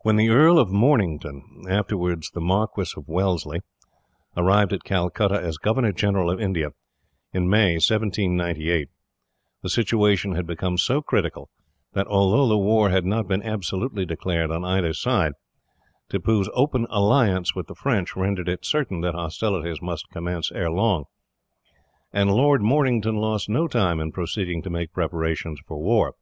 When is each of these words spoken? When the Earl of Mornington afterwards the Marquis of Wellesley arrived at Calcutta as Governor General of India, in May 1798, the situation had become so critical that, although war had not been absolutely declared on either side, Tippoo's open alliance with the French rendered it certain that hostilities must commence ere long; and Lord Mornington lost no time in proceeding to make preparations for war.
When 0.00 0.16
the 0.16 0.28
Earl 0.28 0.58
of 0.58 0.72
Mornington 0.72 1.44
afterwards 1.68 2.32
the 2.32 2.40
Marquis 2.40 2.90
of 2.96 3.06
Wellesley 3.06 3.60
arrived 4.36 4.72
at 4.72 4.82
Calcutta 4.82 5.40
as 5.40 5.56
Governor 5.56 5.92
General 5.92 6.30
of 6.32 6.40
India, 6.40 6.70
in 7.32 7.48
May 7.48 7.74
1798, 7.74 8.88
the 9.62 9.68
situation 9.68 10.34
had 10.34 10.48
become 10.48 10.78
so 10.78 11.00
critical 11.00 11.48
that, 11.92 12.08
although 12.08 12.58
war 12.58 12.90
had 12.90 13.04
not 13.04 13.28
been 13.28 13.44
absolutely 13.44 14.04
declared 14.04 14.50
on 14.50 14.64
either 14.64 14.92
side, 14.92 15.34
Tippoo's 16.10 16.50
open 16.54 16.88
alliance 16.90 17.54
with 17.54 17.68
the 17.68 17.76
French 17.76 18.16
rendered 18.16 18.48
it 18.48 18.64
certain 18.64 19.00
that 19.02 19.14
hostilities 19.14 19.80
must 19.80 20.10
commence 20.10 20.50
ere 20.50 20.72
long; 20.72 21.04
and 22.12 22.34
Lord 22.34 22.62
Mornington 22.62 23.14
lost 23.14 23.48
no 23.48 23.68
time 23.68 24.00
in 24.00 24.10
proceeding 24.10 24.60
to 24.62 24.70
make 24.70 24.92
preparations 24.92 25.60
for 25.68 25.78
war. 25.78 26.16